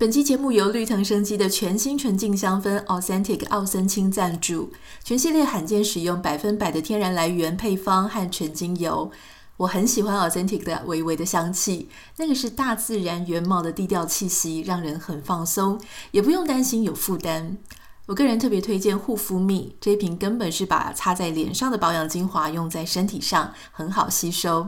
[0.00, 4.72] 本期节目由绿藤生机的全新纯净香氛 Authentic 奥森清赞助，
[5.04, 9.10] 全系列罕见使用百分百的天然来源配方和纯精油。
[9.58, 15.78] 我很喜欢 Authentic 的微微的香气，那个是大自然原貌的低调气息，让人很放松，
[16.12, 17.58] 也不用担心有负担。
[18.06, 24.66] 我个人特别推荐护肤蜜，这瓶根本是把擦在脸上的保养精华用在身体上，很好吸收。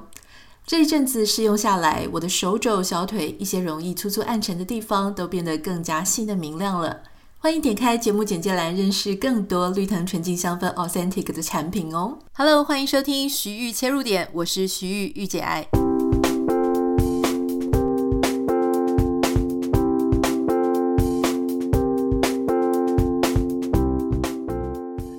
[0.73, 7.03] 这一阵子试用下来，我的手肘、小腿一些容易粗粗暗沉的地方都变得更加细嫩明亮了。
[7.36, 12.21] 欢迎点开节目简介栏，认识更多绿藤纯净香氛 Authentic 的产品哦。
[12.32, 15.68] Hello，欢迎收听徐玉切入点，我是徐玉玉姐爱。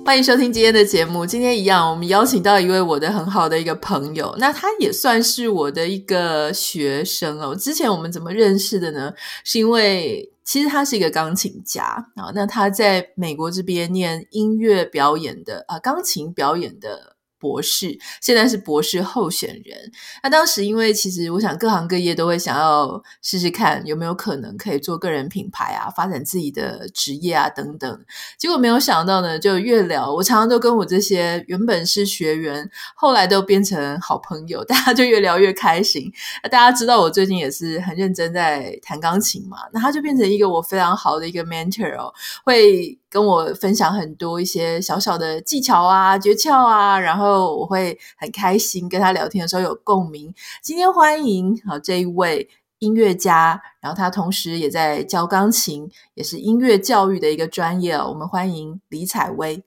[0.04, 1.24] 欢迎收听今天的节目。
[1.24, 7.56] 今天一样，我们邀请到一位我的很好的一个朋友，那他也算是我的一个学生哦。
[7.56, 9.10] 之前我们怎么认识的呢？
[9.44, 11.84] 是因为其实他是一个钢琴家
[12.16, 17.13] 啊，那他在美国这边念音乐表演的啊，钢琴表演的。
[17.44, 19.92] 博士现在是博士候选人。
[20.22, 28.04] 那当时因为其实我想各行各业都会想要试试看有没有可能可以做个人品牌啊，发展自己的职业啊等等。
[28.38, 36.10] 结果没有想到呢，就越聊，我常常都跟我这些原本是学员，后来都变成好朋友， 大家就越聊越开心。
[36.42, 42.10] 那大家知道我最近也是很认真在弹钢琴嘛，那他就变成一个我非常好的一个 mentor 哦，
[42.44, 42.98] 会。
[43.14, 50.34] 跟我分享很多一些小小的技巧啊、诀窍啊，然后我会很开心跟他聊天的时候有共鸣。
[50.60, 58.08] 今天欢迎好这一位音乐家，然后他同时也在教钢琴，也是音乐教育的一个专业哦。
[58.08, 59.62] 我们欢迎李采薇。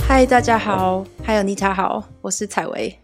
[0.00, 3.01] 嗨，大家好，还有妮塔好，我是采薇。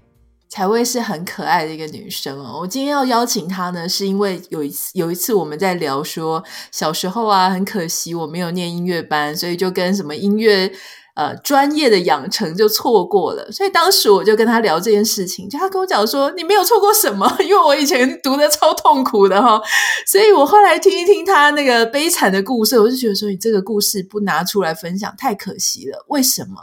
[0.48, 2.58] 采薇是很可爱的一个女生哦。
[2.60, 10.72] 我今天要邀请她呢，是因为有一次有一次我们在聊说小时候啊，很可惜我没有念音乐班，所以就跟什么音乐
[11.14, 13.50] 呃专业的养成就错过了。
[13.52, 19.60] 所以当时我就跟她聊这件事情，就她跟我讲说，你没有错过什么， 因为我以前读的超痛苦的哈。
[20.06, 26.04] 所以我后来听一听她那个悲惨的故事，我就觉得说，你这个故事不拿出来分享太可惜了。
[26.08, 26.56] 为什么？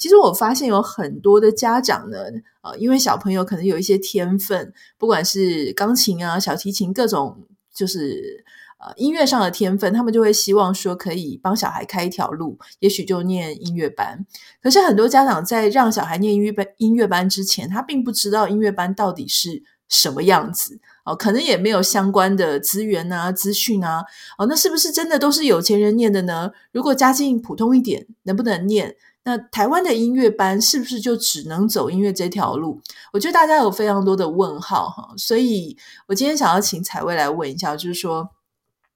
[0.00, 2.18] 其实我发现有很多的家长呢。
[2.62, 7.38] 呃，因为小朋友可能有一些天分，不管是钢琴啊、小提琴各种，
[7.74, 8.44] 就是
[8.78, 14.26] 呃音乐上的天分，他们就会希望说可以帮小孩开一条路，也许就念音乐班。
[14.62, 24.04] 可是很多家长在让小孩念音乐班音乐班之前，他并不知道音乐班到底是什么样子哦，可能也没有相关的资源啊、资讯啊。
[24.36, 26.50] 哦，那是不是真的都是有钱人念的呢？
[26.72, 28.96] 如果家境普通一点，能不能念？
[29.22, 32.80] 那台湾的音乐班是不是就只能走音乐这条路？
[33.12, 35.76] 我觉得大家有非常多的问号哈，所以
[36.08, 38.30] 我今天想要请采薇来问一下，就是说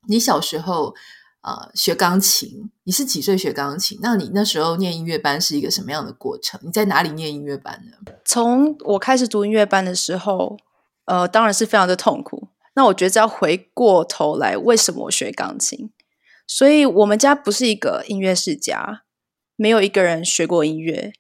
[0.08, 0.94] 你小时候
[1.42, 3.98] 呃学钢琴，你是几岁学钢琴？
[4.00, 6.58] 那你那时候念音乐班是一个什么样的过程？
[6.64, 8.12] 你在哪里念音乐班呢？
[8.24, 10.56] 从我开始读音乐班的时候，
[11.04, 12.48] 呃，当然是非常的痛苦。
[12.76, 15.90] 那我觉得要回过头来，为什么我学钢琴？
[16.46, 19.03] 所以我们家不是一个音乐世家。
[19.56, 21.12] 没有一个人学过音乐，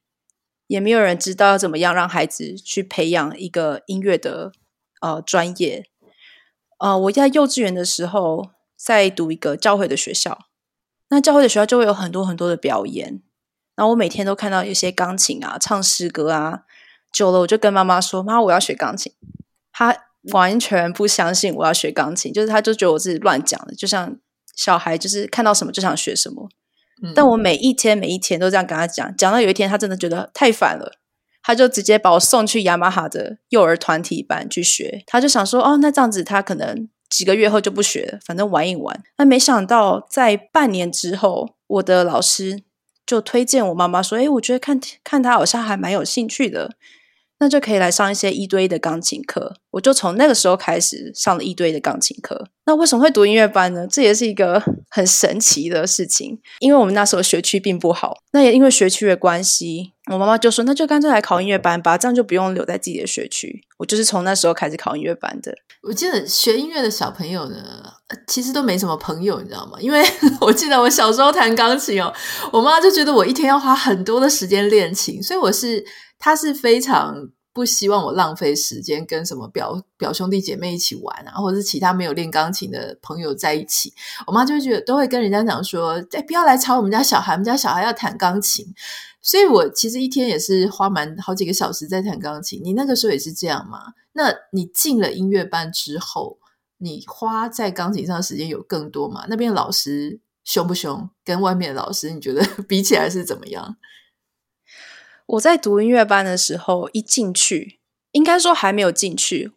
[0.66, 4.52] 也没有人知道要怎么样让孩子去培养一个音乐的
[5.00, 5.86] 呃专业。
[6.78, 10.46] 呃，我在幼稚园的时候在读一个教会的学校，
[11.08, 13.22] 那教会的学校就会有很多很多的表演，
[13.76, 16.62] 然后我每天都看到一些钢琴啊、唱诗歌啊。
[17.12, 19.12] 久了，我就跟妈妈说：“妈，我要学钢琴。”
[19.72, 19.96] 她
[20.32, 24.18] 完全不相信我要学钢琴，就是她就觉得我自己乱讲的，就像
[24.56, 26.48] 小孩就是看到什么就想学什么。
[27.14, 30.92] 但我每一天每一天都这样跟他讲，讲到有一天他真的觉得太烦了，
[31.42, 35.02] 他就直接把我送去雅马哈的幼儿团体班去学。
[35.06, 39.02] 他就想说，哦，那这样子他可能几个月后就不学了，反正玩一玩。
[39.18, 42.62] 那没想到在半年之后，我的老师
[43.04, 46.70] 就推荐我妈妈说，诶，我觉得看看他好像还蛮有兴趣的。
[47.38, 52.48] 那就可以来上一些一对一的钢琴课，我就从那个时候开始上了一对一的钢琴课。
[52.66, 53.86] 那为什么会读音乐班呢？
[53.90, 63.60] 这也是一个 很神奇的事情，因为我们那时候学区并不好，那也因为学区的关系，我妈妈就说，那就干脆来考音乐班吧，这样就不用留在自己的学区。
[63.78, 65.52] 我就是从那时候开始考音乐班的。
[65.82, 67.56] 我记得学音乐的小朋友呢，
[68.26, 69.72] 其实都没什么朋友，你知道吗？
[69.78, 70.02] 因为
[70.40, 72.10] 我记得我小时候弹钢琴哦，
[72.50, 75.84] 我妈就觉得我一天要花很多的时间练琴，所以我是。
[76.18, 83.92] 他是非常不希望我浪费时间跟什么表表兄弟姐妹一起玩啊，或者是其他没有练钢琴的朋友在一起。
[84.26, 88.66] 我妈就会觉得都会跟人家讲说：“哎，不要来吵我们家小孩，我们家小孩要弹钢琴。”
[89.22, 92.60] 所以，我其实一天也是花蛮好几个小时在弹钢琴。
[92.62, 93.94] 你那个时候也是这样吗？
[94.12, 96.38] 那你进了音乐班之后，
[96.76, 99.24] 你花在钢琴上的时间有更多吗？
[99.28, 101.08] 那边老师凶不凶？
[101.24, 103.76] 跟外面的老师你觉得 比起来是怎么样？
[105.26, 107.80] 我在读音乐班的时候，一进去，
[108.12, 109.52] 应该说还没有进去，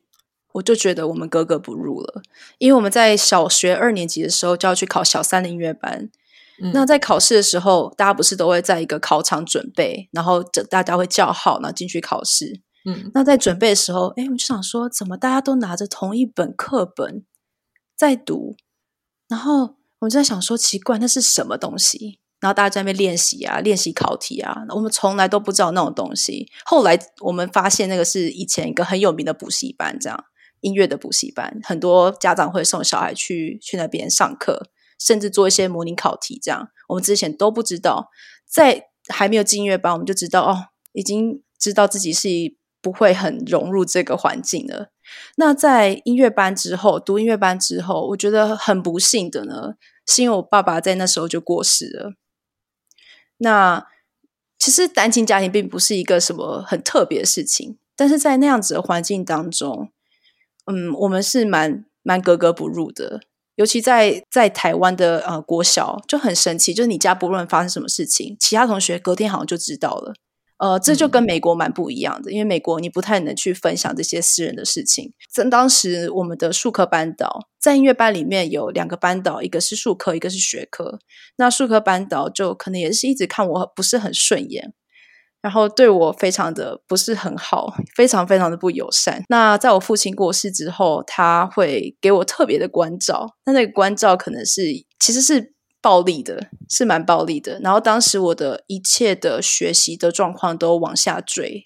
[0.54, 2.22] 我就觉得我们格格不入了。
[2.58, 6.10] 因为我们在小学二年级的时候就要去考小三的音乐班。
[6.60, 12.62] 嗯、那在考试的时候，大家不是都会在一个考场准备，然后大家会叫号，然后进去考试。
[12.86, 17.24] 嗯，那在准备的时候，哎，我就想说，怎么大家都拿着同一本课本
[17.96, 18.56] 在读？
[19.28, 22.20] 然后我就在想说，奇怪，那是什么东西？
[22.40, 26.48] 然后大家在那边练习啊，练习考题啊，我们从来都不知道那种东西。
[26.66, 30.26] 后来我们发现，那个是以前一个很有名的补习班，这样
[30.62, 34.70] 音乐的补习班，很多家长会送小孩去去那边上课。
[35.00, 38.10] 甚至做一些模拟考题，这样我们之前都不知道。
[38.48, 42.28] 在还没有进音乐班，我们就知道哦，已经知道自己是
[42.82, 44.88] 不会很融入这个环境了。
[45.36, 49.76] 那在音乐班之后，读音乐班之后，我觉得很不幸的呢，
[50.08, 52.14] 是因为我爸爸在那时候就过世了。
[53.38, 53.86] 那
[54.60, 59.92] 其实单亲家庭并不是一个什么很特别的事情，但是在那样子的环境当中，
[60.66, 63.22] 嗯，我们是蛮蛮格格不入的。
[63.56, 70.14] 尤其在在台湾的呃国小就很神奇，就是你家不论发生什么事情，其他同学隔天好像就知道了。
[70.60, 75.14] 呃，这就跟美国蛮不一样的，因为美国你不太能去分享这些私人的事情。
[75.32, 81.00] 在当时我们的术科班导在音乐班里面有两个班导，一个是术科，一个是学科。
[81.38, 84.74] 那术科班导就可能也是一直看我不是很顺眼。
[85.40, 89.24] 然后对我非常的不是很好，非常非常的不友善。
[89.30, 93.36] 那在我父亲过世之后，他会给我特别的关照。
[93.46, 94.64] 那那个关照可能是
[95.00, 95.54] 其实是
[95.88, 97.62] 暴力的，是蛮暴力的。
[97.62, 101.64] 然后当时我的一切的学习的状况都往下坠，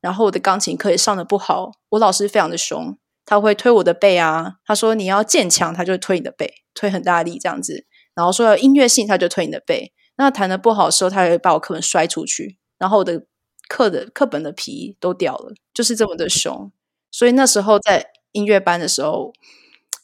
[0.00, 1.72] 然后我的钢琴课也上的不好。
[1.88, 7.84] 我老师非常的凶，他会推我的背啊，他说你要渐强，他就推你的背，推很大力这样子。
[8.14, 9.92] 然后说要音乐性，他就推你的背。
[10.14, 12.56] 那弹的不好的时候，他会把我课本摔出去。
[12.78, 13.26] 然后我的
[13.68, 16.70] 课的课本的皮都掉了，就是这么的凶。
[17.10, 19.32] 所以那时候在音乐班的时候，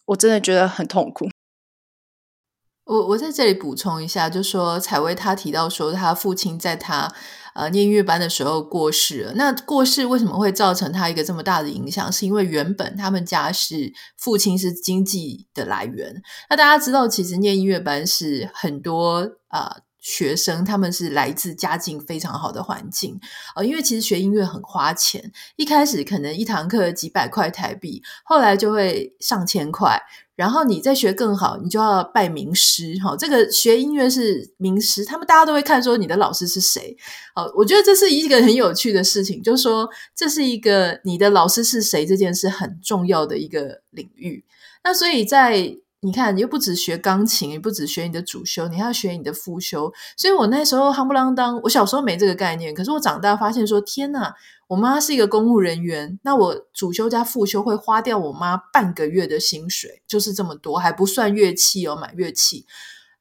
[0.07, 1.29] 我真的觉得很痛苦。
[2.91, 7.15] 我我在这里补充一下，就说采薇她提到说，她父亲在她
[7.55, 9.33] 呃念音乐班的时候过世了。
[9.37, 12.11] 那过世为什么会造成她一个这么大的影响？
[12.11, 16.21] 是因为原本他们家是父亲是经济的来源。
[16.49, 19.77] 那大家知道，其实念音乐班是很多啊。
[20.03, 23.21] 学生他们是来自家境非常好的环境，
[23.55, 30.01] 呃，因为其实学音乐很花钱，一开始可能一堂课几百块台币，后来就会上千块，
[30.41, 36.97] 然后你再学更好，你就要拜名师，哈，这个学音乐是名师，他们大家都会看说你的老师是谁，
[37.35, 44.43] 好，我觉得这是一个很有趣的事情，就是说这是一个你的老师是谁这件事很重要的一个领域，
[44.83, 45.77] 那所以在。
[46.03, 49.93] 你看，你又不只学钢琴，也不只学你的主修，你还要学你的副修。
[50.17, 52.73] 所以我那时候夯不啷当，我小时候没这个概念。
[52.73, 54.35] 可是我长大发现说，天哪！
[54.71, 62.65] 我妈是一个公务人员，那我主修加副修会花掉我妈半个月的薪水，就是这么多，还不算乐器哦，买乐器。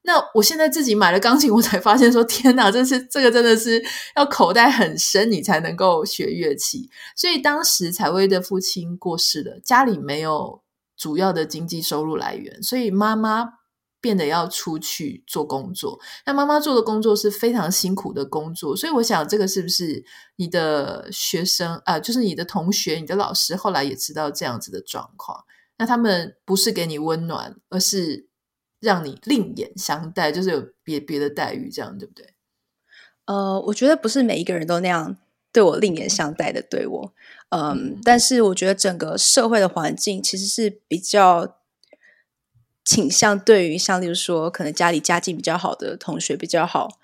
[0.03, 3.83] 那我现在自己买了钢琴，我才发现说，天哪，这是这个真的是
[4.15, 6.89] 要口袋很深，你才能够学乐器。
[7.15, 10.61] 所以当时采薇的父亲过世了，家里没有。
[11.01, 13.53] 主要的经济收入来源，所以妈妈
[14.01, 15.99] 变得要出去做工作。
[16.25, 20.03] 那妈妈做的工作是非常辛苦的工作，所以我想，这个是不是
[20.37, 21.99] 你的学生啊、呃？
[21.99, 25.43] 就是你的同学、你的老师，后来也知道这样子的状况。
[25.77, 28.27] 那他们不是给你温暖，而是
[28.79, 32.33] 让你另眼相待，就是有别别的待遇，这样对不对？
[33.25, 35.17] 呃，我觉得不是每一个人都那样。
[35.51, 37.13] 对我另眼相待的对我，
[37.49, 41.57] 嗯，但是我觉得整个社会的环境其实是比较
[42.83, 46.97] 倾向对于像例如说可能家里家境比较好的同学比较好，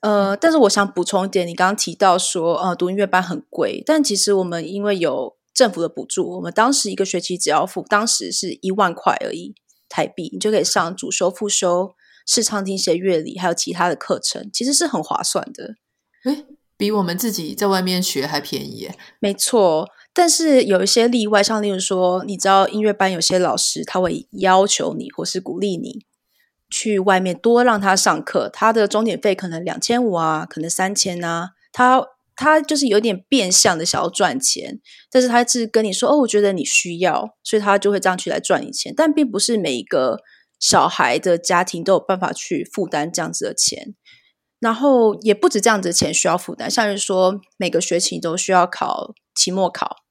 [0.00, 9.54] 呃，但是我想补充一点，你刚刚提到说，呃，读音乐班很贵，但其实我们因为有政府的补助，我们当时一个学期只要付当时是一万块而已
[9.88, 11.94] 台币，你就可以上主修、副修、
[12.26, 15.76] 视唱听写乐理还有其他的课程，其实是很划算的。
[16.24, 19.88] 诶比我们自己在外面学还便宜耶，没错。
[20.14, 26.06] 但是有一些例外，像例如说，你知道音乐班有些老师他会要求你，或是鼓励你
[26.70, 32.06] 去外面多让他上课，他的钟点费可能两千五啊，可能三千啊，他
[32.36, 34.80] 他就是有点变相的想要赚钱，
[35.10, 38.94] 但是他是跟你说哦，我觉得你需要，所以他就会这样去来赚你钱。
[38.96, 40.20] 但并不是每一个
[40.60, 43.96] 小孩的家庭都有办法去负担这样子的钱，
[44.60, 50.03] 然后也不止这样子的钱需要负担，像是说每个学期都需要考期末考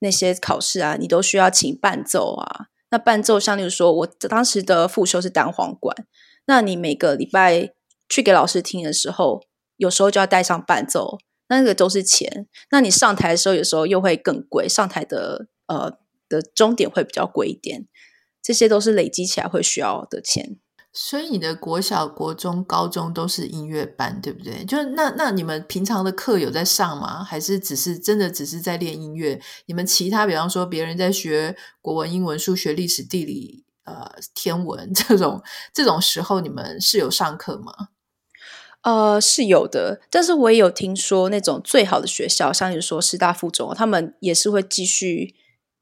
[0.00, 2.66] 那些考试啊，你都需要请伴奏啊。
[2.90, 5.96] 那伴奏像例如说，我当时的副修是单簧管，
[6.46, 7.70] 那你每个礼拜
[8.08, 9.42] 去给老师听的时候，
[9.76, 11.18] 有时候就要带上伴奏。
[11.52, 17.88] 那个都是钱，那你上台的时候有时候又会更贵，上台的呃的终点会比较贵一点，
[18.40, 20.58] 这些都是累积起来会需要的钱。
[20.92, 24.64] 所以你的国小、国中、高中都是音乐班，对不对？
[24.64, 27.22] 就那那你们平常的课有在上吗？
[27.22, 29.40] 还是只是真的只是在练音乐？
[29.66, 35.40] 你们其他比方说别人在学国文、英文、数学、历史、地理、呃天文 这种
[35.72, 37.88] 这种时候，你们是有上课吗？
[38.82, 45.36] 呃，是有的，但是我也有听说那种最好的学校，像你说师大附中，他们也是会继续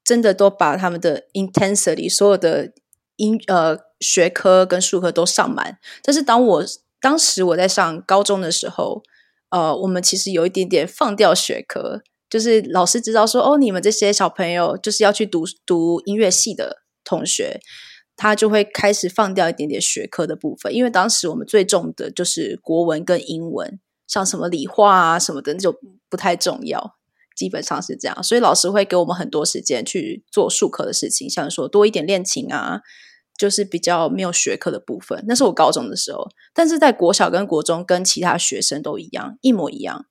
[0.05, 2.73] 真的都把他们的 intensity 所有的
[3.19, 5.79] 音呃学科跟术科都上满。
[6.03, 6.65] 但是当我
[7.01, 9.03] 当时我在上高中的时候，
[9.51, 17.61] 呃，我们其实有一点点放掉学科，就是老师知道说，哦，你们这些小朋友就是要去读读音乐系的同学。
[18.21, 25.79] 他就会开始放掉一点点学科的部分，因为当时我们最重的就是国文跟英文，像什么理化啊什么的那就
[26.11, 26.97] 不太重要，
[27.37, 28.21] 基本上是这样。
[28.25, 32.81] 所以老师会给我们很多时间去做术科的事情，像说多一点练琴啊，
[33.39, 35.25] 就是比较没有学科的部分。
[35.27, 40.05] 那是我高中的时候，但是在国小跟国中跟其他学生都一样，一模一样，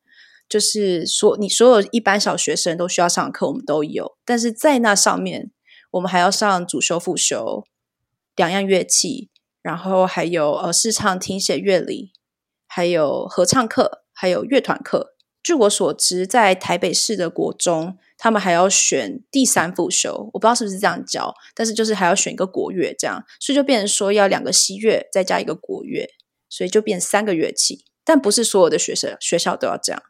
[0.50, 5.52] 就是说你所有一般小学生都需要上课，我们都有，但是在那上面
[5.92, 7.64] 我们还要上主修副修。
[8.36, 9.32] 两样乐器，
[9.64, 12.12] 然后还有呃视唱、听写、乐理，
[12.68, 15.16] 还有合唱课，还有乐团课。
[15.44, 26.10] 据我所知，在台北市的国中，他们还要选第三副修，我不知道是不是这样教，但是就是还要选一个国乐，这样，所以就变成说要两个西乐再加一个国乐，
[26.50, 27.86] 所以就变三个乐器。
[28.04, 30.02] 但不是所有的学生学校都要这样。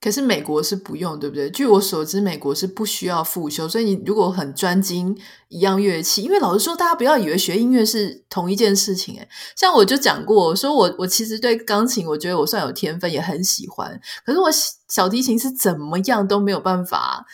[0.00, 1.50] 可是美国是不用，对不对？
[1.50, 5.14] 据我所知，美国是不需要复修，所以你如果很专精
[5.48, 9.16] 一样乐器，因为老实说，大家不要以为学音乐是同一件事情。
[9.18, 14.00] 诶，像我就讲过，我说我我其实对钢琴，我觉得我算有天分，也很喜欢。
[14.24, 14.48] 可是我
[14.88, 17.26] 小提琴是怎么样都没有办法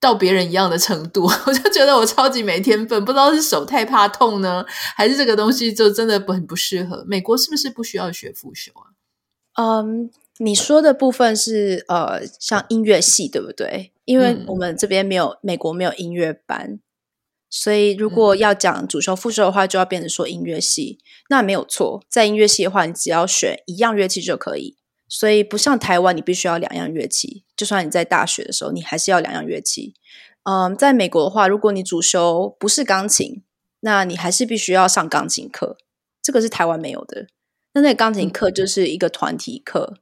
[0.00, 4.64] 到别人一样的程度， 我就觉得我超级没天分，不知道是手太怕痛呢，
[4.94, 7.04] 还是这个东西就真的很不适合。
[7.08, 8.94] 美国是不是不需要学复修啊？
[9.56, 13.92] 嗯、你说的部分是呃，像音乐系对不对？
[14.04, 16.80] 因为我们这边没有、嗯、美国没有音乐班，
[17.48, 20.98] 所以如果要讲主修副修的话，就要变成说音乐系。
[21.30, 24.76] 那没有错，在音乐系的话，你只要选一样乐器就可以。
[25.08, 27.44] 所以不像台湾，你必须要两样乐器。
[27.56, 29.94] 就算你在大学的时候，你还是要两样乐器。
[30.42, 33.42] 嗯，在美国的话，如果你主修不是钢琴，
[33.80, 35.78] 那你还是必须要上钢琴课。
[36.20, 37.28] 这个是台湾没有的。
[37.74, 39.98] 那那个钢琴课就是一个团体课。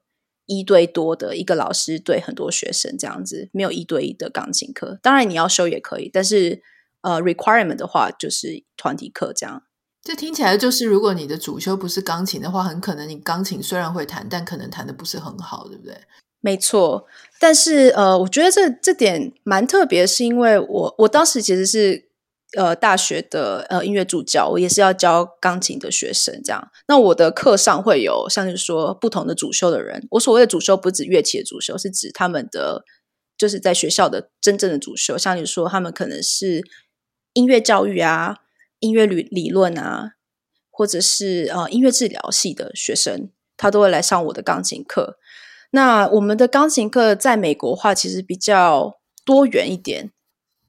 [0.58, 4.98] 一对多的一个老师对很多学生这样子，没有一对一的钢琴课。
[5.02, 6.62] 当然你要修也可以，但是
[7.00, 9.62] 呃，requirement 的话就是团体课这样。
[10.02, 15.96] 这听起来就是，如果你的主修不是钢琴的话，很可能你钢琴虽然会弹，但可能弹的不是很好，对不对？
[16.40, 17.06] 没错。
[17.38, 22.11] 但是呃，我觉得这这点蛮特别，是因为我我当时其实是。
[22.56, 26.70] 呃，大学的呃音乐助教，我也是要教钢琴的学生，这样。
[26.86, 30.06] 那我的课上会有像是说不同的主修的人。
[30.10, 32.84] 我所谓的主修不是指乐器的主修，是指他们的
[33.38, 35.16] 就是在学校的真正的主修。
[35.16, 36.62] 像你说，他们可能是
[37.32, 38.36] 音乐教育啊、
[38.80, 40.12] 音乐理理论啊，
[40.70, 45.16] 或者是呃音乐治疗系的学生，他都会来上我的钢琴课。
[45.70, 50.10] 那我们的钢琴课在美国话，其实比较多元一点。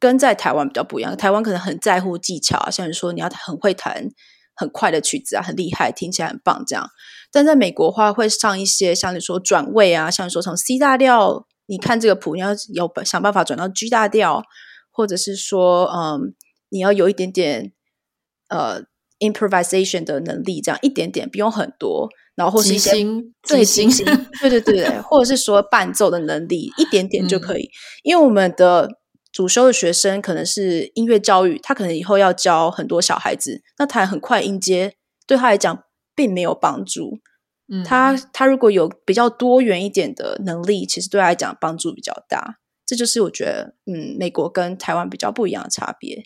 [0.03, 4.09] 跟在台湾比较不一样，台湾可能很在乎技巧啊，像你说你要很会弹
[4.53, 6.89] 很快的曲子啊，很厉害，听起来很棒这样。
[7.31, 14.43] 但在美国的话，会上一些像你说转位啊，像你说从 C 大调，你看这个谱，你要有想办法转到 G 大调，
[14.91, 16.35] 或者是说，嗯，
[16.67, 17.71] 你要有一点点
[18.49, 18.81] 呃
[19.19, 22.91] improvisation 的能力，这样一点点，不用很多，然后或是一些
[23.41, 23.89] 最新，
[24.41, 27.71] 对对对对， 或者是说伴奏的能力，一点点就可以，嗯、
[28.03, 28.99] 因为我们的。
[29.33, 35.83] 主修的学生可能是音乐教育，他可能以后要教很多小孩子，那他很快音阶对他来讲
[36.15, 37.19] 并没有帮助。
[37.67, 42.59] 嗯，他他如果有比较多元一点的能力，其实对他来讲帮助比较大。
[42.85, 46.25] 这就是我觉得，嗯，美国跟台湾比较不一样的差别。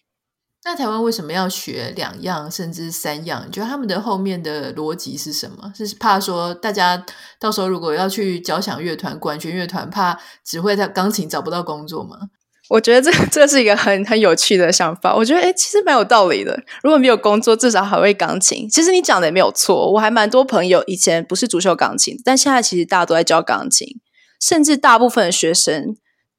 [0.65, 3.45] 那台湾为什么要学两样甚至三样？
[3.47, 5.71] 你觉得他们的后面的逻辑是什么？
[5.73, 7.05] 是怕说大家
[7.39, 12.31] 到时候如果要去交响乐团、管弦乐团，怕只会在钢琴找不到工作吗？
[12.69, 15.15] 我觉得这 这是一个很很有趣的想法。
[15.15, 16.61] 我觉得诶，其实蛮有道理的。
[16.83, 18.67] 如果没有工作，至少还会钢琴。
[18.69, 19.91] 其实你讲的也没有错。
[19.93, 23.99] 我还蛮多朋友以前不是主修钢琴，但现在其实大家都在教钢琴，
[24.41, 25.95] 甚至大部分的学生，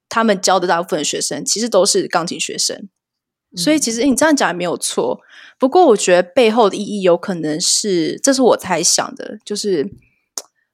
[0.09, 2.89] 他们教的大部分的学生其实都是钢琴学生。
[3.57, 5.21] 所以其实你这样讲也没有错，
[5.59, 9.85] 不过我觉得背后的意义有可能是，这是我猜想的，就是，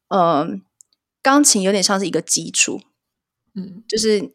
[0.08, 0.48] 嗯、呃，
[1.22, 2.80] 钢琴有点像是一个基础，
[3.54, 4.32] 嗯，就是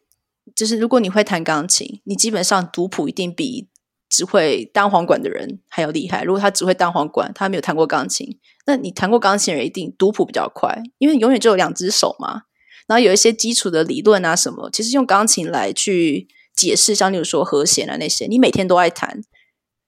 [0.55, 3.67] 就是如果你会弹钢琴，你基本上读谱一定比
[4.09, 6.23] 只会单簧管的人还要厉害。
[6.23, 12.43] 如果他只会单簧管，他没有弹过钢琴，那你弹过钢琴的人一定读谱比较快，因为永远就有两只手嘛。
[12.87, 16.27] 然后有一些基础的理论啊什么，其实用钢琴来去。
[16.55, 19.21] 解释像例如说和弦啊那些，你每天都爱弹，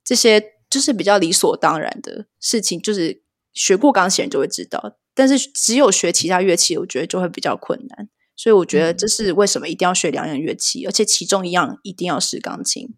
[0.06, 4.96] 这些就是比较理所当然的事情，就是学过钢琴人就会知道。
[5.13, 8.08] 但是只有学其他乐器，我觉得就会比较困难。
[8.41, 12.95] 所以我觉得这是为什么一定要学两样乐器，嗯、而且其中一样一定要是钢琴。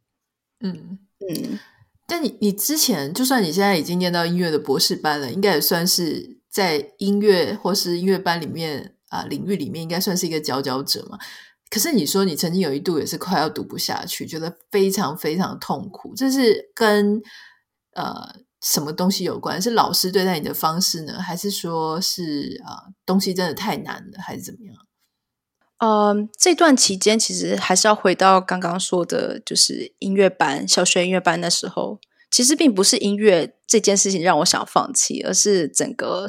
[0.61, 1.59] 嗯嗯。
[2.07, 11.19] 但你你之前就算你现在已经念到音乐的博士班了，应该也算是在音乐或是音乐班里面啊领域里面，应该算是一个佼佼者嘛。
[11.69, 17.21] 可是你说你曾经有一度也是快要读不下去，觉得非常非常痛苦，这是跟
[17.95, 19.61] 呃什么东西有关？
[19.61, 24.75] 是老师对待你的方式呢，还是说是啊、呃、东西真的太难了，还是怎么样？
[25.83, 31.99] 嗯，这段期间其实还是要回到刚刚说的，就是音乐班，小学音乐班的时候，
[32.31, 36.25] 其实并不是音乐这件事情让我想放弃，而是整个。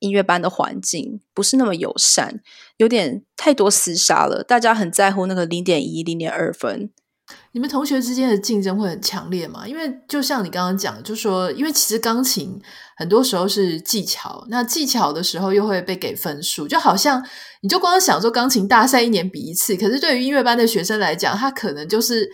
[0.00, 2.40] 音乐班的环境不是那么友善，
[2.78, 4.42] 有点太多厮杀了。
[4.42, 6.90] 大家很在乎那个零点一、零点二分。
[7.52, 9.66] 你们同学之间的竞争会很强烈吗？
[9.66, 12.60] 因为就像你刚刚讲，就说因为其实钢琴
[12.96, 17.24] 很多时候是技巧，那技巧的时候又会被给分数，就好像
[17.62, 22.30] 你就光想说钢琴大赛一年比一次，可是对于音乐班的学生来讲，他可能就是。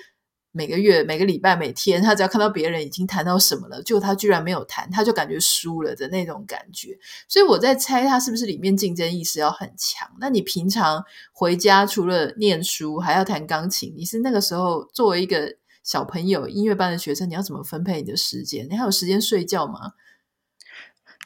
[0.56, 6.98] 每个月、每个礼拜、每天，他只要看到别人已经弹到什么了，就他居然没有弹，他就感觉输了的那种感觉。
[7.28, 10.08] 所以我在猜，他是不是里面竞争意识要很强？
[10.18, 18.66] 那你平常回家除了念书，还要弹钢琴，你是那个时候作为一个小朋友、音乐班的学生，你要怎么分配你的时间？
[18.70, 19.92] 你还有时间睡觉吗？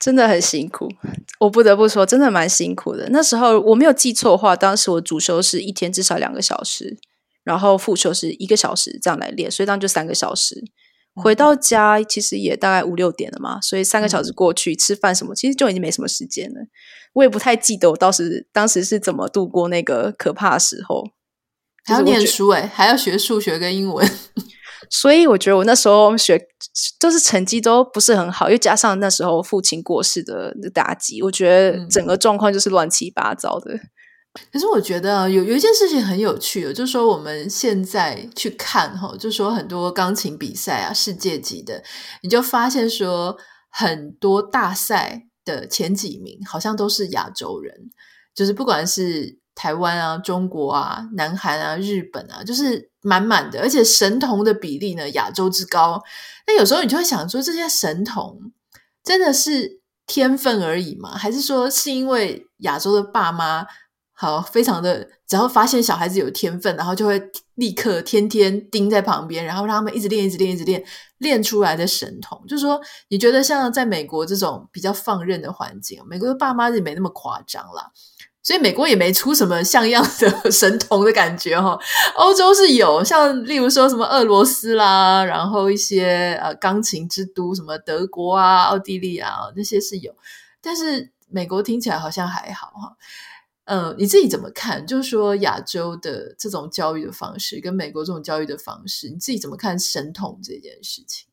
[0.00, 0.88] 真的很辛苦，
[1.40, 3.10] 我不得不说，真的蛮辛苦的。
[3.10, 6.98] 那时候我没有记错的话，当时我主修是一天至少两个小时。
[7.44, 10.62] 然后复修是一个小时这样来练，所以当然就三个小时。
[11.14, 16.60] 回到家其实也大概五六点了嘛，所以三个小时过去、嗯、吃饭什么，其实就已经没什么时间了。
[17.14, 21.04] 我也不太记得我当时当时是怎么度过那个可怕的时候。
[21.84, 24.08] 还要念书诶，还要学数学跟英文，
[24.88, 26.40] 所以我觉得我那时候学
[27.00, 33.74] 就是成绩都不是很好，又加上那时候父亲过世的打击，我觉得整个状况就是乱七八糟的。
[33.74, 33.80] 嗯
[34.52, 41.82] 可是我觉得有有一件事情很有趣，就是说我们现在去看哈，就说很多钢琴比赛啊，世界级的，
[42.22, 43.36] 你就发现说
[43.70, 47.74] 很多大赛的前几名好像都是亚洲人，
[48.32, 56.00] 就是不管是台湾啊、中国啊、南韩啊、日本啊，就是满满的，而且神童的比例呢，亚洲之高。
[56.46, 58.38] 那有时候你就会想说，这些神童
[59.02, 61.16] 真的是天分而已吗？
[61.16, 63.66] 还是说是因为亚洲的爸妈？
[64.20, 67.18] 好，非常的，只要发现小孩子有天分，然后就会
[67.54, 70.84] 立刻天天盯在旁边，然后让他们一直练，一直练，一直练，
[71.16, 72.38] 练出来的神童。
[72.46, 72.78] 就是说，
[73.08, 77.90] 你觉得像在美国这种比较放任的环境，美国的爸妈也没那么夸张啦，
[78.42, 81.78] 所以美国也没出什么像样的 神童的感觉哈。
[82.16, 90.14] 欧洲是有，像例如说什么俄罗斯啦，然后一些呃钢琴之都，什么德国啊、奥地利啊那些是有，
[90.60, 92.94] 但是美国听起来好像还好哈。
[93.64, 94.86] 嗯，你自己怎么看？
[94.86, 101.28] 就是说亚洲的这种教育的方式，跟美国这种教育的方式，你自己怎么看神童这件事情？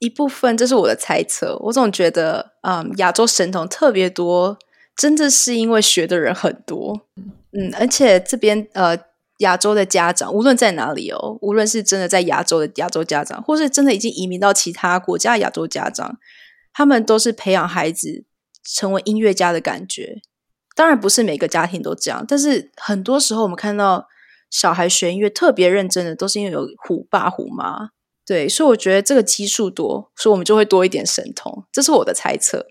[0.00, 4.58] 一部分这是我的猜测，我总觉得，嗯，亚洲神童特别多，
[4.96, 7.06] 真的是因为学的人很多，
[7.52, 8.98] 嗯，而且这边呃，
[9.38, 16.18] 亚洲的家长无论在哪里哦，无论是真的在亚洲的亚洲家长，或是真的已经移民到其他国家亚洲家长，
[16.72, 18.24] 他们都是培养孩子
[18.64, 20.20] 成为音乐家的感觉。
[20.74, 24.08] 当然不是每个家庭都这样，但是很多时候我们看到
[24.50, 27.90] 小孩学音乐特别认真的，都是因为有虎爸虎妈，
[28.26, 32.66] 对，所以我觉得这个基数多，所以我们就会多一点神童，这是我的猜测。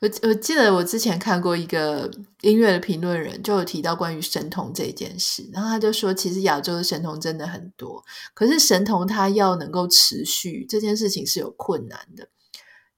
[0.00, 2.10] 我我记得我之前看过一个
[2.42, 12.28] 音乐的评论人，就有提到关于神童这件事，然后他就说，其实亚洲的神童真的很多，可是神童他要能够持续这件事情是有困难的，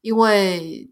[0.00, 0.90] 因为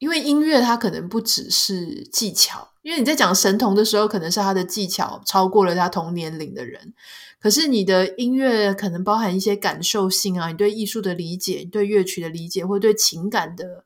[0.00, 6.92] 因为音乐它可能不只是技巧，因为你在讲神童的时候，可能是他的技巧超过了他同年龄的人，
[7.38, 13.84] 可是你的音乐可能包含一些感受性啊，你对艺术的理解，你对乐曲的理解，或对情感的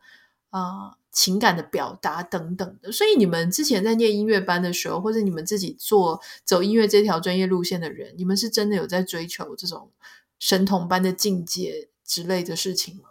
[0.48, 0.96] 啊。
[1.16, 9.92] 情感的表达等等的，所以你们之前在念音乐班的时候，或者你们自己做走音乐这条专业路线的人，你们是真的有在追求这种
[10.40, 13.02] 神童般的境界之类的事情吗？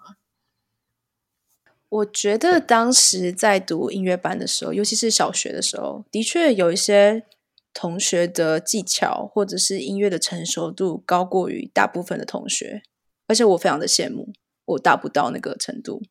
[1.93, 7.23] 我觉得当时在读音乐班的时候，尤其是小学的时候，的确有一些
[7.71, 12.81] 同学的技巧或者是音乐的成熟度高过于大部分的同学，
[13.27, 14.33] 而且我非常的羡慕，
[14.65, 16.01] 我达不到那个程度。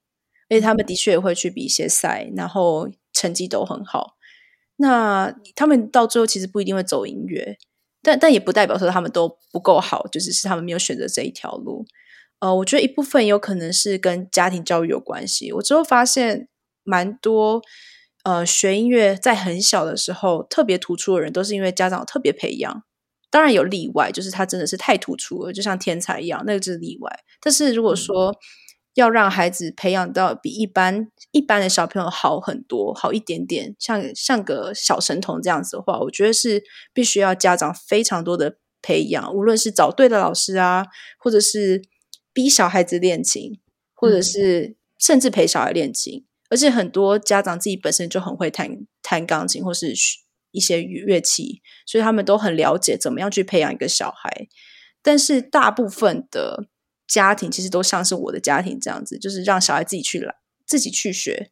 [0.48, 4.16] 而且他们的确也会去比一些赛，然后成绩都很好。
[4.76, 7.56] 那他们到最后其实不一定会走音乐，
[8.02, 11.84] 但但也不代表说他们都不够好，就只是他们没有选择这一条路。
[12.42, 15.52] 呃，我觉得一部分有可能是跟家庭教育有关系。
[15.52, 16.48] 我之后发现，
[16.82, 17.62] 蛮多
[18.24, 22.82] 呃学音乐在很小的时候特别突出的人，都是因为家长特别培养。
[23.30, 27.10] 当然有例外，就是他真的是太突出了，就像天才一样，那个就是例外。
[27.40, 28.36] 但是如果说，嗯
[28.94, 40.84] 要让孩子培养到比一般一般的小朋友好很多，好一点点，像像个小神童这样子的话，我觉得是必须要家长非常多的培养，无论是找对的老师啊，
[41.18, 41.80] 或者是
[42.32, 43.60] 逼小孩子练琴，
[43.94, 46.20] 或者是甚至陪小孩练琴。
[46.20, 46.26] 嗯。
[46.50, 49.94] 而且很多家长自己本身就很会弹弹钢琴，或是
[50.50, 54.48] 一些乐器，所以他们都很了解怎么样去培养一个小孩。
[55.02, 56.68] 但是大部分的。
[57.08, 61.50] 家庭其实都像是我的家庭这样子，就是让小孩自己去来，自己去学，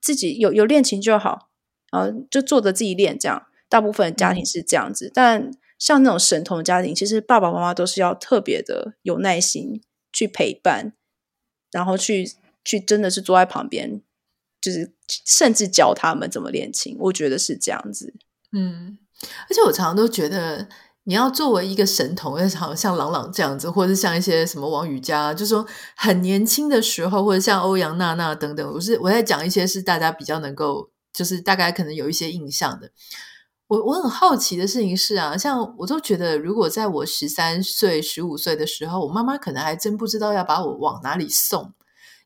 [0.00, 1.50] 自己有有练琴就好，
[1.90, 3.44] 然后就坐着自己练这样。
[3.68, 9.80] 大部分的家庭是这样子，嗯、但像那种神童家庭，其实爸爸妈妈都是要特别的有耐心
[10.12, 10.92] 去陪伴，
[11.72, 12.30] 然后去
[12.64, 14.02] 去真的是坐在旁边，
[14.60, 14.94] 就是
[15.26, 16.96] 甚至教他们怎么练琴。
[17.00, 18.14] 我觉得是这样子。
[18.52, 18.98] 嗯，
[19.48, 20.68] 而且我常常都觉得。
[21.04, 32.92] 你要作为一个神童，要像像郎朗这样子，或者像一些什么王羽佳，就是说很年轻的时候，或者像欧阳娜娜等等，我是我在讲一些是大家比较能够，就是大概可能有一些印象的。
[33.70, 41.72] 我我很好奇的事情是啊，像我都觉得，如果在我十三岁、十五岁的时候，我妈妈可能还真不知道要把我往哪里送，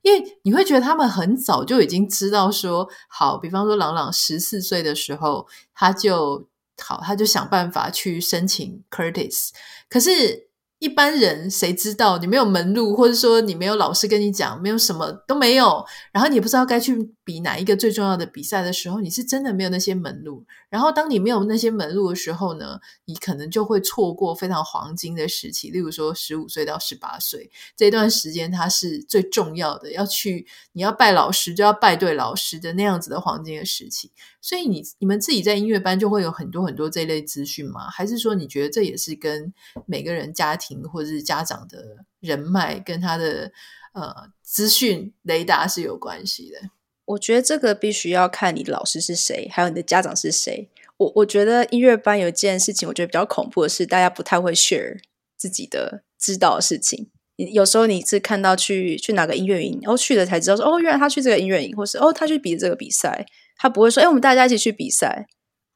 [0.00, 6.48] 因为你会觉得他们很早就已经知道说，好，比方说朗朗十四岁的时候，他就。
[6.82, 9.50] 好，他就想办法去申请 Curtis，
[9.88, 10.48] 可是。
[10.80, 20.44] 一般人谁知道你没有门路，或者说你没有老师跟你讲，没有什么都没有，然后你也不知道该去比哪一个最重要的比赛的时候，你是真的没有那些门路。
[20.68, 25.70] 然后当你没有那些门路的时候呢，你可能就会错过非常黄金的时期。
[25.70, 34.10] 例如说，十五岁到十八岁这段时间，它是最重要的，要去你要拜老师就要拜对老师的那样子的黄金的时期。
[34.42, 37.88] 所以你你们自己在音乐班就会有很多很多这类资讯吗？
[37.88, 39.54] 还是说你觉得这也是跟
[39.86, 40.74] 每个人家庭？
[40.84, 43.50] 或者是家长的人脉跟他的
[43.92, 46.58] 呃资讯雷达是有关系的。
[47.06, 50.68] 我觉得这个必须要看你的老师是谁，还有你的家长是谁。
[50.96, 54.98] 我我觉得音乐班有一件事情，我觉得比较恐怖的是，大家不太会 share
[55.36, 57.10] 自己的知道的事情。
[57.36, 63.26] 有时候你是看到去去哪个音乐营，然后去了才知道说，哦，原来他去这个音乐营，或是哦，他去比这个比赛。
[63.56, 65.26] 他不会说，哎，我们大家一起去比赛。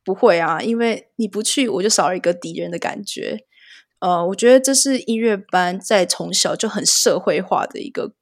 [0.04, 3.44] 不会啊，因为你不去，我就少了一个敌人的感觉。
[3.98, 8.14] 呃，我觉得这是音乐班在从小就很社会化的一个，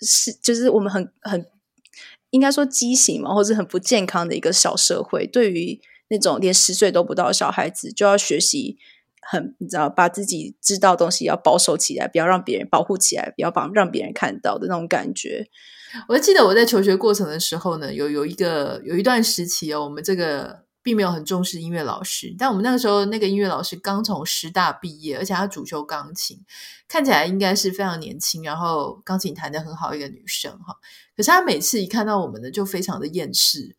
[0.00, 1.46] 是就是我们很很
[2.30, 5.26] 应该说畸形嘛，或者很不健康的一个小社会。
[5.26, 8.78] 对于那种连十岁都不到的小孩子，就要学习
[9.20, 15.48] 很你知道，把自己知道的东西要保守起来，不要让别人保护起来，不要把让别人看到的那种感觉。
[16.08, 20.66] 我记得我在求学过程的时候呢，有有一个有一段时期哦，我们这个。
[20.80, 26.38] 并没有很重视音乐老师，但我们那个时候那个音乐老师刚从师大毕业，而且他主修钢琴，
[26.88, 30.76] 看起来应该是非常年轻，然后钢琴弹得很好一个女生哈。
[31.18, 33.74] 可是他每次一看到我们的就非常的厌世，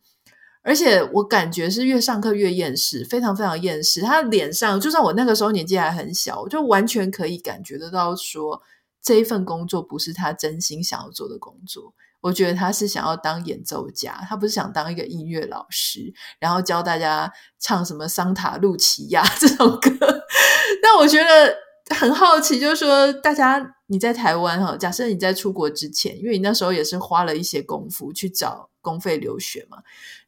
[0.60, 4.02] 而且我感觉是越上课越厌世，非常非常厌世。
[4.02, 8.60] 他脸上就算我那个时候年纪还很小，我就完全可以感觉得到说
[9.00, 11.94] 这一份工作不是他真心想要做的工作。
[12.20, 19.90] 我觉得他是想要当演奏家，他不是想当一个音乐老师，然后教大家唱什么桑塔露琪亚 这种歌。
[20.84, 21.56] 那我觉得
[21.90, 29.78] 很好奇，就是说，大家你在台湾哈，假设你在出国之前，因为你那时候也是花了一些功夫去找公费留学嘛。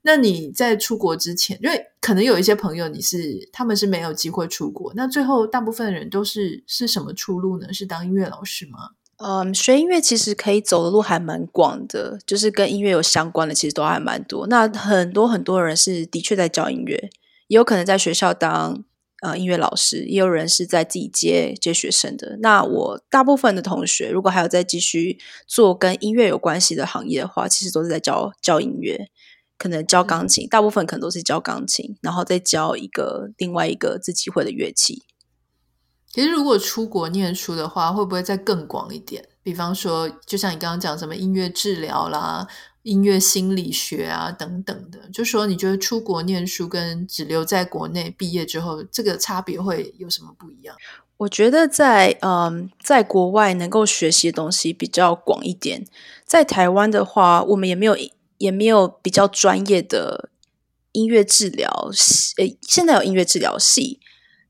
[0.02, 7.72] 那你在出国之前，因为可能有一些朋友你是他们是没有机会出国，那最后大部分人都是是什么出路呢？
[7.72, 8.90] 是当音乐老师吗？
[9.18, 14.48] 嗯，学音乐其实可以走的路还蛮广的，就是跟音乐有相关的，其实都还蛮多。
[14.48, 17.10] 那很多很多人是的确在教音乐，
[17.46, 18.82] 也有可能在学校当
[19.22, 22.36] 呃音乐老师，也有人是在自己接接学生的。
[22.40, 29.08] 那我大部分的同学，如果还有在继续做跟音乐有关系的行业的话，其实都是在教教音乐，
[29.56, 35.04] 可能教钢琴，大部分可能都是教钢琴，然后再教一个另外一个自己会的乐器。
[36.12, 39.24] 其实，如果出国念书的话，会不会再更广一点？
[39.42, 42.46] 比方说，就像你刚刚讲什么音乐治疗啦、
[42.82, 50.76] 音乐心理学啊等等的，就说你觉得出国念书跟只留在国内毕业之后，这个差别会有什么不一样？
[51.18, 55.84] 我觉得在嗯，在国外能够学习的东西比较广一点。
[56.24, 57.96] 在台湾的话，我们也没有
[58.38, 60.30] 也没有比较专业的
[60.90, 64.00] 音乐治疗系，诶，现在有音乐治疗系。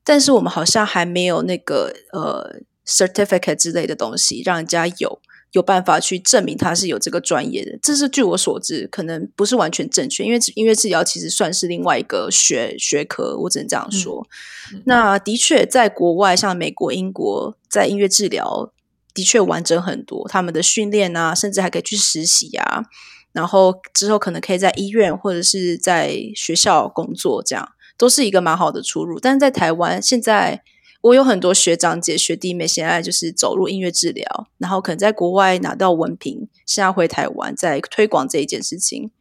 [0.03, 5.21] 但是我们好像还没有那个呃 certificate 之类的东西，让人家有
[5.53, 7.79] 有办法去证明他是有这个专业的。
[7.81, 14.27] 这是据我所知，可能不是完全正确，因为音乐治疗其实算是另外一个学学科，我只能这样说。
[14.73, 18.71] 嗯、那的确，在国外，像美国、英国，在音乐治疗
[19.13, 22.83] 的确完整很多，他们的训练啊，甚至还可以去实习啊，
[23.31, 27.69] 然后之后可能可以在医院或者是在学校工作这样。
[27.95, 30.63] 都是一个蛮好的出路，但是在台湾，现在
[31.03, 39.11] 我有很多学长姐、学弟妹，现在就是走入音乐治疗，然后可能在国外拿到文凭，现在回台湾在推广这一件事情。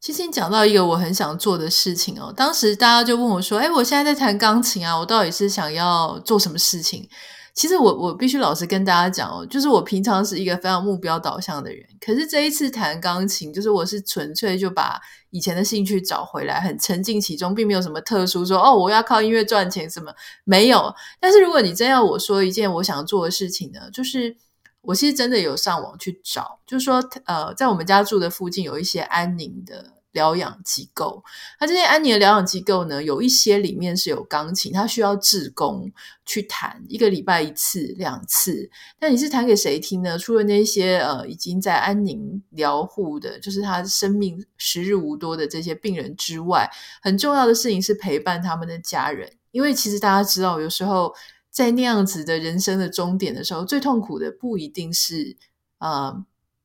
[0.00, 7.08] 其实你讲到一个我很想做的事情哦，当时大家就问我说：“哎，我现在在弹钢琴啊，我到底是想要做什么事情？”
[7.54, 14.98] 其实我我必须老实跟大家讲哦，就是我平常是一个非常目标导向的人，可是这一次弹钢琴，就是我是纯粹就把
[15.30, 20.12] 以前的兴趣找回来，很沉浸其中，并没有什么特殊说哦，我要靠音乐赚钱什么
[20.44, 20.94] 没有。
[21.20, 24.34] 但是如果你真要我说一件我想做的事情呢，就是
[24.80, 30.01] 我其实真的有上网去找，就是说呃，在我们家住的附近有一些安宁的。
[30.12, 31.22] 疗养机构，
[31.58, 35.90] 那这些安宁的疗养机构呢，有一些里面是有钢琴，它需要志工
[36.24, 38.70] 去弹，一个礼拜一次、两次。
[39.00, 40.18] 那你是弹给谁听呢？
[40.18, 46.70] 除了那些呃已经在安宁疗护的，就是他生命时日无多的这些病人之外，
[47.00, 49.32] 很重要的事情是陪伴他们的家人。
[49.50, 51.14] 因为其实大家知道，有时候
[51.50, 55.36] 在那样子的人生的终点的时候，最痛苦的不一定是
[55.78, 56.24] 呃。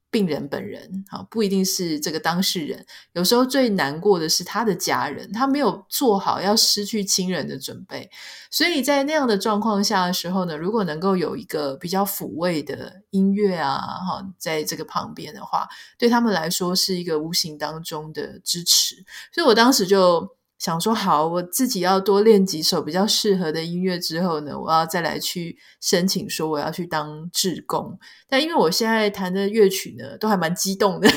[0.09, 2.85] 病人本人啊，不一定是这个当事人。
[3.13, 8.09] 有时候最难过的是他的家人，他没有做好要失去亲人的准备。
[8.49, 15.67] 所以在那样的状况下的时候呢，如果能够有一个比较抚慰的音乐啊，哈，在这个旁边的话，
[15.97, 18.95] 对他们来说是一个无形当中的支持。
[19.33, 20.36] 所以我当时就。
[20.59, 27.99] 想说好，我自己要多练几首比较适合的音乐之后呢，我要再来去申请说我要去当志工。
[28.27, 31.07] 但因为我现在弹的乐曲呢，都还蛮激动的，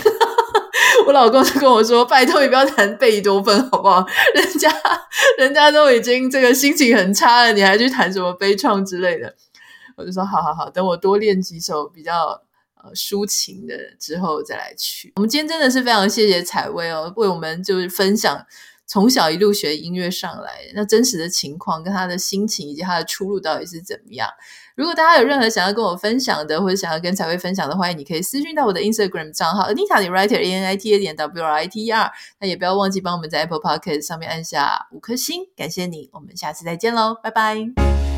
[1.07, 4.05] 我老公就跟我说：“拜托你不要弹贝多芬好不好？
[4.35, 4.71] 人家
[5.39, 9.35] 人家都已经这个心情很差了，你还去弹什么悲怆之类的？”
[9.97, 12.43] 我就说：“好好好，等我多练几首比较
[12.83, 18.47] 呃抒情的之后再来去。”我们今天真的是非常谢谢采薇哦，为我们就是分享。
[18.91, 24.29] 从小一路学音乐上来，那真实的情况跟他的心情以及他的出路到底是怎么样？
[24.75, 31.91] 如果大家有任何想要跟我分享的，或者想要跟彩薇分享的，欢迎你可以私讯到我的 Instagram 账号 Anita Writer A N I T A 点 W R I T E
[31.93, 32.11] R。
[32.41, 36.11] 那也不要忘记帮我们在 Apple Podcast 上面按下五颗星，感谢你。
[36.13, 38.10] 我们下次再见喽，拜拜。